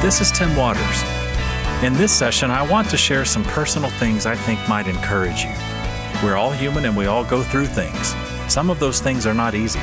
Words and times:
This 0.00 0.22
is 0.22 0.30
Tim 0.30 0.56
Waters. 0.56 1.02
In 1.82 1.92
this 1.92 2.10
session, 2.10 2.50
I 2.50 2.62
want 2.62 2.88
to 2.88 2.96
share 2.96 3.26
some 3.26 3.44
personal 3.44 3.90
things 3.90 4.24
I 4.24 4.34
think 4.34 4.58
might 4.66 4.86
encourage 4.86 5.44
you. 5.44 5.52
We're 6.24 6.36
all 6.36 6.50
human 6.50 6.86
and 6.86 6.96
we 6.96 7.04
all 7.04 7.22
go 7.22 7.42
through 7.42 7.66
things. 7.66 8.14
Some 8.50 8.70
of 8.70 8.78
those 8.78 9.00
things 9.00 9.26
are 9.26 9.34
not 9.34 9.54
easy. 9.54 9.78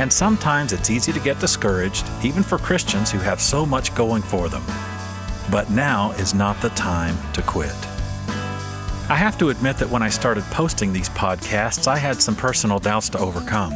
And 0.00 0.12
sometimes 0.12 0.72
it's 0.72 0.90
easy 0.90 1.12
to 1.12 1.20
get 1.20 1.38
discouraged, 1.38 2.04
even 2.24 2.42
for 2.42 2.58
Christians 2.58 3.12
who 3.12 3.20
have 3.20 3.40
so 3.40 3.64
much 3.64 3.94
going 3.94 4.22
for 4.22 4.48
them. 4.48 4.64
But 5.52 5.70
now 5.70 6.10
is 6.18 6.34
not 6.34 6.60
the 6.60 6.70
time 6.70 7.16
to 7.34 7.42
quit. 7.42 7.76
I 9.08 9.14
have 9.14 9.38
to 9.38 9.50
admit 9.50 9.76
that 9.76 9.88
when 9.88 10.02
I 10.02 10.08
started 10.08 10.42
posting 10.50 10.92
these 10.92 11.10
podcasts, 11.10 11.86
I 11.86 11.96
had 11.96 12.20
some 12.20 12.34
personal 12.34 12.80
doubts 12.80 13.08
to 13.10 13.20
overcome. 13.20 13.74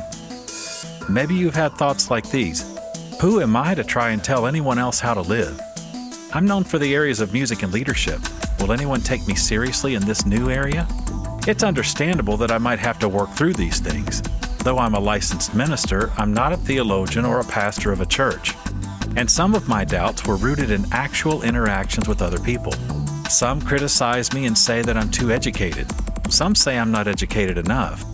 Maybe 1.09 1.37
you've 1.37 1.55
had 1.55 1.75
thoughts 1.75 2.11
like 2.11 2.29
these 2.31 2.65
Who 3.21 3.41
am 3.41 3.55
I 3.55 3.77
to 3.77 3.85
try 3.85 4.11
and 4.11 4.25
tell 4.25 4.45
anyone 4.45 4.81
else 4.81 4.99
how 4.99 5.15
to 5.15 5.21
live? 5.21 5.61
I'm 6.35 6.45
known 6.45 6.65
for 6.65 6.79
the 6.79 6.95
areas 6.95 7.21
of 7.21 7.33
music 7.33 7.63
and 7.63 7.73
leadership. 7.73 8.21
Will 8.61 8.71
anyone 8.71 9.01
take 9.01 9.27
me 9.27 9.35
seriously 9.35 9.95
in 9.95 10.05
this 10.05 10.27
new 10.27 10.51
area? 10.51 10.87
It's 11.47 11.63
understandable 11.63 12.37
that 12.37 12.51
I 12.51 12.59
might 12.59 12.79
have 12.81 12.99
to 12.99 13.09
work 13.09 13.31
through 13.31 13.55
these 13.55 13.81
things. 13.81 14.21
Though 14.59 14.77
I'm 14.77 14.95
a 14.95 15.01
licensed 15.01 15.55
minister, 15.55 16.13
I'm 16.19 16.35
not 16.35 16.53
a 16.53 16.59
theologian 16.59 17.25
or 17.25 17.41
a 17.41 17.45
pastor 17.45 17.93
of 17.93 18.03
a 18.03 18.07
church. 18.07 18.55
And 19.17 19.31
some 19.31 19.55
of 19.55 19.69
my 19.69 19.87
doubts 19.87 20.27
were 20.27 20.37
rooted 20.37 20.71
in 20.71 20.85
actual 20.93 21.43
interactions 21.43 22.07
with 22.07 22.21
other 22.21 22.41
people. 22.41 22.73
Some 23.31 23.63
criticize 23.63 24.35
me 24.35 24.45
and 24.45 24.57
say 24.57 24.83
that 24.83 24.99
I'm 24.99 25.11
too 25.11 25.31
educated. 25.31 25.87
Some 26.31 26.55
say 26.55 26.79
I'm 26.79 26.91
not 26.91 27.09
educated 27.09 27.57
enough. 27.57 28.05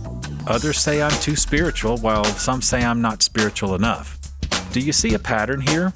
Others 0.47 0.77
say 0.79 1.01
I'm 1.01 1.19
too 1.19 1.35
spiritual, 1.35 1.97
while 1.97 2.23
some 2.23 2.61
say 2.61 2.81
I'm 2.81 3.01
not 3.01 3.23
spiritual 3.23 3.75
enough. 3.75 4.17
Do 4.71 4.79
you 4.79 4.93
see 4.93 5.13
a 5.15 5.19
pattern 5.19 5.59
here? 5.59 5.91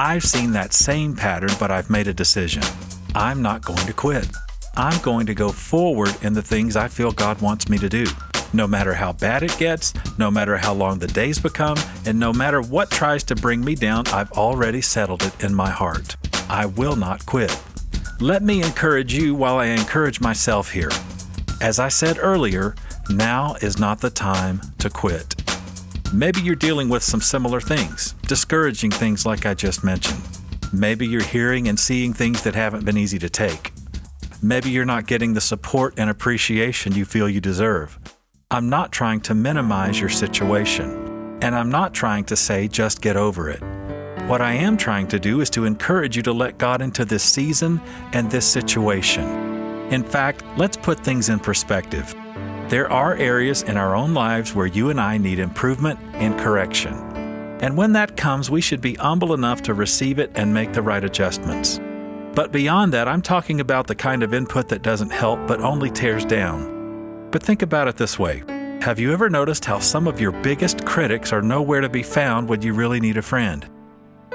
I've 0.00 0.22
seen 0.22 0.52
that 0.52 0.72
same 0.72 1.16
pattern, 1.16 1.50
but 1.58 1.72
I've 1.72 1.90
made 1.90 2.06
a 2.06 2.14
decision. 2.14 2.62
I'm 3.16 3.42
not 3.42 3.64
going 3.64 3.84
to 3.84 3.92
quit. 3.92 4.28
I'm 4.76 5.02
going 5.02 5.26
to 5.26 5.34
go 5.34 5.48
forward 5.48 6.14
in 6.22 6.34
the 6.34 6.40
things 6.40 6.76
I 6.76 6.86
feel 6.86 7.10
God 7.10 7.42
wants 7.42 7.68
me 7.68 7.78
to 7.78 7.88
do. 7.88 8.06
No 8.52 8.68
matter 8.68 8.94
how 8.94 9.14
bad 9.14 9.42
it 9.42 9.58
gets, 9.58 9.92
no 10.16 10.30
matter 10.30 10.56
how 10.56 10.72
long 10.72 11.00
the 11.00 11.08
days 11.08 11.40
become, 11.40 11.76
and 12.06 12.16
no 12.16 12.32
matter 12.32 12.62
what 12.62 12.92
tries 12.92 13.24
to 13.24 13.34
bring 13.34 13.64
me 13.64 13.74
down, 13.74 14.06
I've 14.12 14.30
already 14.30 14.82
settled 14.82 15.24
it 15.24 15.42
in 15.42 15.52
my 15.52 15.68
heart. 15.68 16.14
I 16.48 16.66
will 16.66 16.94
not 16.94 17.26
quit. 17.26 17.60
Let 18.20 18.44
me 18.44 18.62
encourage 18.62 19.12
you 19.12 19.34
while 19.34 19.56
I 19.58 19.66
encourage 19.66 20.20
myself 20.20 20.70
here. 20.70 20.90
As 21.60 21.80
I 21.80 21.88
said 21.88 22.18
earlier, 22.20 22.76
now 23.10 23.56
is 23.62 23.80
not 23.80 24.00
the 24.00 24.10
time 24.10 24.60
to 24.78 24.90
quit. 24.90 25.37
Maybe 26.12 26.40
you're 26.40 26.54
dealing 26.54 26.88
with 26.88 27.02
some 27.02 27.20
similar 27.20 27.60
things, 27.60 28.14
discouraging 28.26 28.90
things 28.90 29.26
like 29.26 29.44
I 29.44 29.52
just 29.52 29.84
mentioned. 29.84 30.22
Maybe 30.72 31.06
you're 31.06 31.22
hearing 31.22 31.68
and 31.68 31.78
seeing 31.78 32.14
things 32.14 32.42
that 32.44 32.54
haven't 32.54 32.86
been 32.86 32.96
easy 32.96 33.18
to 33.18 33.28
take. 33.28 33.72
Maybe 34.42 34.70
you're 34.70 34.86
not 34.86 35.06
getting 35.06 35.34
the 35.34 35.40
support 35.42 35.94
and 35.98 36.08
appreciation 36.08 36.94
you 36.94 37.04
feel 37.04 37.28
you 37.28 37.42
deserve. 37.42 37.98
I'm 38.50 38.70
not 38.70 38.90
trying 38.90 39.20
to 39.22 39.34
minimize 39.34 40.00
your 40.00 40.08
situation, 40.08 41.38
and 41.42 41.54
I'm 41.54 41.68
not 41.68 41.92
trying 41.92 42.24
to 42.24 42.36
say 42.36 42.68
just 42.68 43.02
get 43.02 43.18
over 43.18 43.50
it. 43.50 43.60
What 44.28 44.40
I 44.40 44.54
am 44.54 44.78
trying 44.78 45.08
to 45.08 45.18
do 45.18 45.42
is 45.42 45.50
to 45.50 45.66
encourage 45.66 46.16
you 46.16 46.22
to 46.22 46.32
let 46.32 46.56
God 46.56 46.80
into 46.80 47.04
this 47.04 47.22
season 47.22 47.82
and 48.14 48.30
this 48.30 48.46
situation. 48.46 49.26
In 49.92 50.02
fact, 50.02 50.42
let's 50.56 50.76
put 50.78 51.00
things 51.00 51.28
in 51.28 51.38
perspective. 51.38 52.14
There 52.68 52.92
are 52.92 53.16
areas 53.16 53.62
in 53.62 53.78
our 53.78 53.96
own 53.96 54.12
lives 54.12 54.54
where 54.54 54.66
you 54.66 54.90
and 54.90 55.00
I 55.00 55.16
need 55.16 55.38
improvement 55.38 55.98
and 56.12 56.38
correction. 56.38 56.92
And 57.62 57.78
when 57.78 57.94
that 57.94 58.14
comes, 58.14 58.50
we 58.50 58.60
should 58.60 58.82
be 58.82 58.92
humble 58.92 59.32
enough 59.32 59.62
to 59.62 59.72
receive 59.72 60.18
it 60.18 60.30
and 60.34 60.52
make 60.52 60.74
the 60.74 60.82
right 60.82 61.02
adjustments. 61.02 61.80
But 62.34 62.52
beyond 62.52 62.92
that, 62.92 63.08
I'm 63.08 63.22
talking 63.22 63.60
about 63.60 63.86
the 63.86 63.94
kind 63.94 64.22
of 64.22 64.34
input 64.34 64.68
that 64.68 64.82
doesn't 64.82 65.10
help 65.10 65.46
but 65.48 65.62
only 65.62 65.90
tears 65.90 66.26
down. 66.26 67.30
But 67.30 67.42
think 67.42 67.62
about 67.62 67.88
it 67.88 67.96
this 67.96 68.18
way 68.18 68.44
Have 68.82 68.98
you 68.98 69.14
ever 69.14 69.30
noticed 69.30 69.64
how 69.64 69.78
some 69.78 70.06
of 70.06 70.20
your 70.20 70.32
biggest 70.32 70.84
critics 70.84 71.32
are 71.32 71.40
nowhere 71.40 71.80
to 71.80 71.88
be 71.88 72.02
found 72.02 72.50
when 72.50 72.60
you 72.60 72.74
really 72.74 73.00
need 73.00 73.16
a 73.16 73.22
friend? 73.22 73.66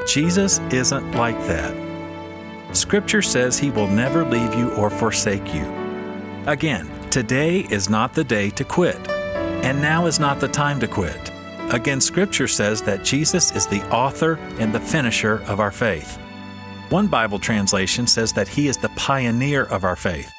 Jesus 0.07 0.57
isn't 0.72 1.12
like 1.12 1.38
that. 1.46 2.75
Scripture 2.75 3.22
says 3.22 3.59
he 3.59 3.69
will 3.69 3.88
never 3.88 4.25
leave 4.25 4.56
you 4.56 4.72
or 4.74 4.90
forsake 4.90 5.53
you. 5.53 5.72
Again, 6.47 6.90
Today 7.13 7.68
is 7.69 7.91
not 7.91 8.16
the 8.16 8.24
day 8.24 8.50
to 8.50 8.63
quit, 8.63 8.97
and 9.07 9.79
now 9.79 10.07
is 10.07 10.19
not 10.19 10.40
the 10.40 10.47
time 10.47 10.79
to 10.79 10.88
quit. 10.88 11.31
Again, 11.72 12.01
Scripture 12.01 12.47
says 12.47 12.81
that 12.81 13.03
Jesus 13.03 13.56
is 13.56 13.68
the 13.68 13.88
author 13.91 14.40
and 14.57 14.74
the 14.74 14.79
finisher 14.79 15.44
of 15.44 15.59
our 15.59 15.69
faith. 15.69 16.18
One 16.90 17.06
Bible 17.06 17.38
translation 17.38 18.07
says 18.07 18.34
that 18.34 18.47
He 18.47 18.68
is 18.68 18.78
the 18.78 18.90
pioneer 18.96 19.66
of 19.66 19.84
our 19.84 19.96
faith. 19.96 20.34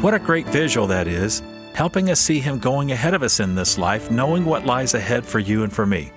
What 0.00 0.14
a 0.14 0.20
great 0.20 0.46
visual 0.46 0.86
that 0.86 1.08
is, 1.08 1.42
helping 1.74 2.08
us 2.08 2.20
see 2.20 2.38
Him 2.38 2.60
going 2.60 2.92
ahead 2.92 3.14
of 3.14 3.24
us 3.24 3.40
in 3.40 3.56
this 3.56 3.76
life, 3.76 4.08
knowing 4.12 4.44
what 4.44 4.64
lies 4.64 4.94
ahead 4.94 5.26
for 5.26 5.40
you 5.40 5.64
and 5.64 5.72
for 5.72 5.86
me. 5.86 6.12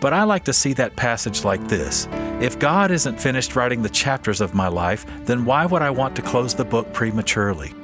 But 0.00 0.14
I 0.14 0.22
like 0.22 0.44
to 0.44 0.54
see 0.54 0.72
that 0.72 0.96
passage 0.96 1.44
like 1.44 1.68
this 1.68 2.08
If 2.40 2.58
God 2.58 2.90
isn't 2.90 3.20
finished 3.20 3.54
writing 3.54 3.82
the 3.82 3.90
chapters 3.90 4.40
of 4.40 4.54
my 4.54 4.68
life, 4.68 5.04
then 5.26 5.44
why 5.44 5.66
would 5.66 5.82
I 5.82 5.90
want 5.90 6.16
to 6.16 6.22
close 6.22 6.54
the 6.54 6.64
book 6.64 6.90
prematurely? 6.94 7.74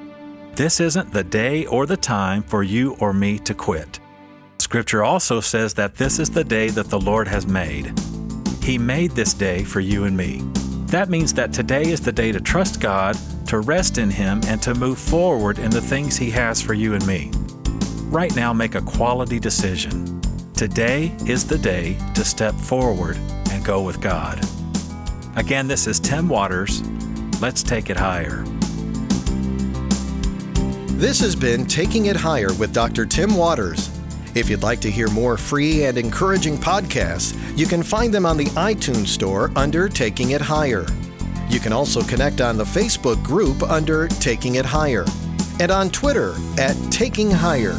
This 0.57 0.81
isn't 0.81 1.13
the 1.13 1.23
day 1.23 1.67
or 1.67 1.85
the 1.85 1.99
time 1.99 2.43
for 2.43 2.63
you 2.63 2.97
or 2.99 3.13
me 3.13 3.39
to 3.41 3.53
quit. 3.53 4.01
Scripture 4.59 5.05
also 5.05 5.39
says 5.39 5.75
that 5.75 5.97
this 5.97 6.19
is 6.19 6.31
the 6.31 6.45
day 6.45 6.71
that 6.71 6.89
the 6.89 6.99
Lord 6.99 7.29
has 7.29 7.47
made. 7.47 7.93
He 8.63 8.79
made 8.79 9.11
this 9.11 9.35
day 9.35 9.65
for 9.65 9.81
you 9.81 10.05
and 10.05 10.17
me. 10.17 10.41
That 10.87 11.11
means 11.11 11.35
that 11.35 11.53
today 11.53 11.83
is 11.83 12.01
the 12.01 12.11
day 12.11 12.33
to 12.33 12.41
trust 12.41 12.81
God, 12.81 13.19
to 13.49 13.61
rest 13.61 13.99
in 13.99 14.09
Him, 14.09 14.41
and 14.47 14.63
to 14.63 14.75
move 14.75 14.99
forward 14.99 15.59
in 15.59 15.71
the 15.71 15.83
things 15.83 16.17
He 16.17 16.31
has 16.31 16.63
for 16.63 16.73
you 16.73 16.95
and 16.95 17.07
me. 17.07 17.31
Right 18.05 18.35
now, 18.35 18.55
make 18.55 18.77
a 18.77 18.81
quality 18.81 19.39
decision. 19.39 20.23
Today 20.55 21.15
is 21.27 21.47
the 21.47 21.59
day 21.59 21.99
to 22.15 22.25
step 22.25 22.55
forward 22.55 23.19
and 23.51 23.63
go 23.63 23.83
with 23.83 24.01
God. 24.01 24.43
Again, 25.37 25.69
this 25.69 25.87
is 25.87 26.01
Tim 26.01 26.31
Waters. 26.31 26.81
Let's 27.43 27.63
take 27.63 27.91
it 27.91 27.99
higher. 27.99 28.43
This 30.97 31.21
has 31.21 31.37
been 31.37 31.67
Taking 31.67 32.07
It 32.07 32.17
Higher 32.17 32.55
with 32.55 32.73
Dr. 32.73 33.05
Tim 33.05 33.37
Waters. 33.37 33.91
If 34.35 34.49
you'd 34.49 34.63
like 34.63 34.81
to 34.81 34.91
hear 34.91 35.09
more 35.09 35.37
free 35.37 35.85
and 35.85 35.99
encouraging 35.99 36.57
podcasts, 36.57 37.37
you 37.55 37.67
can 37.67 37.83
find 37.83 38.15
them 38.15 38.25
on 38.25 38.39
the 38.39 38.47
iTunes 38.47 39.09
Store 39.09 39.53
under 39.57 39.91
Taking 39.91 40.31
It 40.31 40.41
Higher. 40.41 40.87
You 41.51 41.61
can 41.61 41.75
also 41.75 42.03
connect 42.03 42.41
on 42.41 42.57
the 42.57 42.65
Facebook 42.65 43.23
group 43.23 43.63
under 43.65 44.09
Taking 44.09 44.55
It 44.55 44.65
Higher 44.65 45.05
and 45.61 45.71
on 45.71 45.91
Twitter 45.91 46.35
at 46.57 46.75
Taking 46.91 47.31
Higher. 47.31 47.79